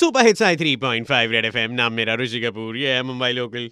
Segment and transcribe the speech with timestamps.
[0.00, 3.68] Super hits आई 3.5 red FM. नाम मेरा ऋषि कपूर ये है मुंबई लोकल।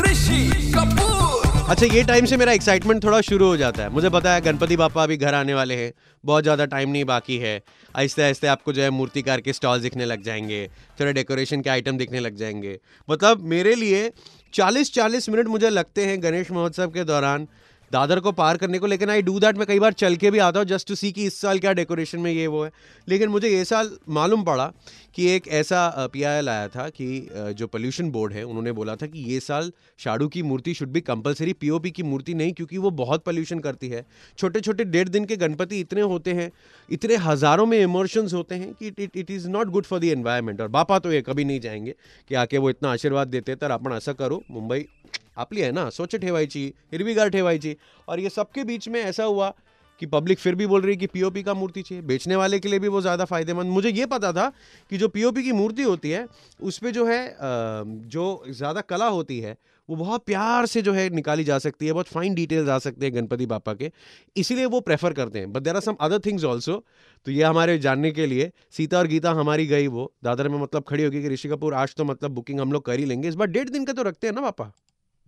[0.00, 4.34] ऋषि कपूर। अच्छा ये टाइम से मेरा एक्साइटमेंट थोड़ा शुरू हो जाता है। मुझे पता
[4.34, 5.92] है गणपति बापा अभी घर आने वाले हैं।
[6.24, 7.60] बहुत ज़्यादा टाइम नहीं बाकी है।
[7.94, 10.66] आहिस्ते आहिस्ते आपको जो है मूर्तिकार के स्टॉल दिखने लग जाएँगे।
[11.00, 12.78] थोड़े डेकोरेशन के आइटम दिखने लग जाएँगे।
[13.08, 14.10] मतलब मेरे लिए
[14.54, 17.48] 40-40 मिनट मुझे लगते हैं गणेश महोत्सव के दौरान।
[17.92, 20.38] दादर को पार करने को, लेकिन आई डू दैट मैं कई बार चल के भी
[20.40, 22.70] आता हूँ जस्ट टू सी कि इस साल क्या डेकोरेशन में ये वो है।
[23.08, 24.66] लेकिन मुझे ये साल मालूम पड़ा
[25.16, 28.96] कि एक ऐसा पी आई एल आया था कि जो पोल्यूशन बोर्ड है, उन्होंने बोला
[28.96, 32.78] था कि ये साल शाडू की मूर्ति शुड बी कंपलसरी पीओपी की मूर्ति नहीं, क्योंकि
[32.78, 34.04] वो बहुत पोल्यूशन करती है।
[34.38, 36.50] छोटे छोटे डेढ़ दिन के गणपति इतने होते हैं,
[36.88, 40.60] इतने हज़ारों में इमोशंस होते हैं कि it it is not good for the environment
[40.60, 41.94] और बापा तो ये कभी नहीं जाएँगे
[42.30, 44.86] कि आके वो इतना आशीर्वाद देते तर आपण असं करो, मुंबई
[45.36, 47.76] आपली आहे ना स्वच्छ ठेवायची, हिरवीगार ठेवायची.
[48.08, 49.52] और ये सबके बीच में ऐसा हुआ
[50.00, 52.68] कि पब्लिक फिर भी बोल रही है कि पीओपी का मूर्ति चाहिए। बेचने वाले के
[52.68, 54.48] लिए भी वो ज़्यादा फ़ायदेमंद। मुझे ये पता था
[54.90, 56.26] कि जो पीओपी की मूर्ति होती है,
[56.60, 57.36] उस पर जो है
[58.08, 59.56] जो ज़्यादा कला होती है,
[59.88, 63.06] वो बहुत प्यार से जो है निकाली जा सकती है, बहुत फाइन डिटेल्स आ सकते
[63.06, 63.90] हैं गणपति बापा के।
[64.36, 66.82] इसीलिए वो प्रेफर करते हैं। But there are some other things also
[67.26, 70.84] तो ये हमारे जानने के लिए, सीता और गीता हमारी गई वो। दादर में मतलब
[70.88, 73.34] खड़ी होगी कि ऋषि कपूर, आज तो मतलब बुकिंग हम लोग कर ही लेंगे। इस
[73.34, 74.72] बार डेढ़ दिन का तो रखते हैं ना, पापा?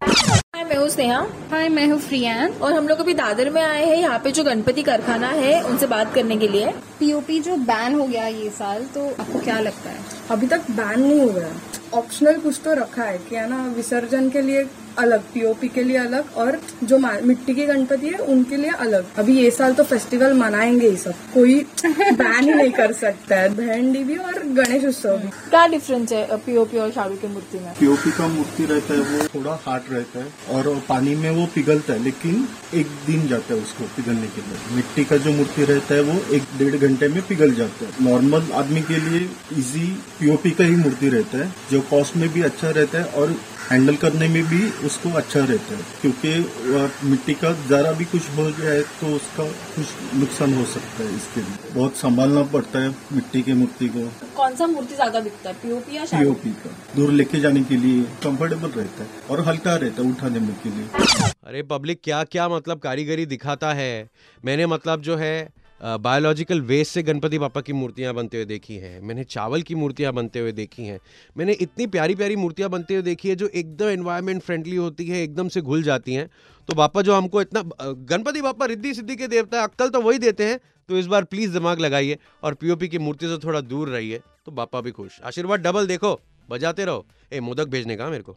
[0.07, 1.19] हाय मैं हूँ स्नेहा।
[1.51, 4.45] हाय मैं हूँ फ्रियान और हम लोग अभी दादर में आए हैं यहाँ पे जो
[4.45, 8.85] गणपति कारखाना है उनसे बात करने के लिए। पीओपी जो बैन हो गया ये साल
[8.95, 9.99] तो आपको क्या लगता है?
[10.31, 11.53] अभी तक बैन नहीं हुआ है
[11.95, 14.65] ऑप्शनल कुछ तो रखा है कि है ना विसर्जन के लिए
[14.99, 19.37] अलग पीओपी के लिए अलग और जो मिट्टी के गणपति है उनके लिए अलग। अभी
[19.37, 24.03] ये साल तो फेस्टिवल मनाएँगे ही सब। कोई बैन ही नहीं कर सकता है। भेंडी
[24.05, 27.73] भी और गणेश उत्सव भी। क्या डिफरेंस है पीओपी और शाडू की मूर्ति में?
[27.81, 31.93] पीओपी का मूर्ति रहता है वो थोड़ा हार्ड रहता है और पानी में वो पिघलता
[31.93, 35.95] है लेकिन एक दिन जाता है उसको पिघलने के लिए। मिट्टी का जो मूर्ति रहता
[35.95, 39.87] है वो एक डेढ़ घंटे में पिघल जाता है। नॉर्मल आदमी के लिए इजी
[40.19, 43.35] पीओपी का ही मूर्ति रहता है जो कॉस्ट में भी अच्छा रहता है और
[43.71, 48.51] हैंडल करने में भी उसको अच्छा रहता है क्योंकि मिट्टी का जरा भी कुछ हो
[48.59, 53.43] जाए तो उसका कुछ नुकसान हो सकता है इसके लिए। बहुत संभालना पड़ता है मिट्टी
[53.43, 57.41] की मूर्ति को। कौन सा मूर्ति ज़्यादा दिखता है पीओपी या पीओपी का। दूर लेके
[57.41, 61.63] जाने के लिए कंफर्टेबल रहता है और हल्का रहता है उठाने में के लिए। अरे
[61.71, 64.09] पब्लिक क्या क्या मतलब कारीगरी दिखाता है?
[64.41, 65.49] मैंने मतलब जो है
[65.81, 70.13] बायोलॉजिकल वेस्ट से गणपति पापा की मूर्तियाँ बनते हुए देखी हैं। मैंने चावल की मूर्तियाँ
[70.13, 70.99] बनते हुए देखी हैं।
[71.37, 75.23] मैंने इतनी प्यारी प्यारी मूर्तियाँ बनते हुए देखी है जो एकदम एनवायरनमेंट फ्रेंडली होती है,
[75.23, 76.29] एकदम से घुल जाती हैं।
[76.69, 80.45] तो बापा जो हमको इतना गणपति बापा रिद्धि सिद्धि के देवता, अक्कल तो वही देते
[80.45, 84.21] हैं। तो इस बार प्लीज़ दिमाग लगाइए और पीओपी की मूर्ति से थोड़ा दूर रहिए
[84.47, 88.37] तो बापा भी खुश। आशीर्वाद डबल देखो, बजाते रहो। ए, मोदक भेजने का मेरे को।